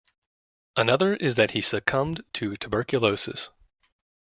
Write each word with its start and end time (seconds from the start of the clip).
Another 0.75 1.13
is 1.15 1.35
that 1.35 1.51
he 1.51 1.61
succumbed 1.61 2.23
to 2.33 2.55
tuberculosis. 2.55 3.51